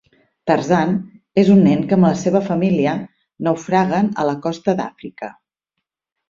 Tarzan 0.51 0.93
és 1.41 1.51
un 1.55 1.61
nen 1.67 1.83
que 1.91 1.95
amb 1.97 2.07
la 2.07 2.11
seva 2.21 2.41
família 2.47 2.95
naufraguen 3.49 4.11
a 4.25 4.27
la 4.31 4.35
costa 4.47 4.77
d'Àfrica. 4.81 5.33